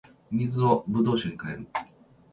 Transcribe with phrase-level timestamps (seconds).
[0.31, 1.67] 水を葡萄酒に変える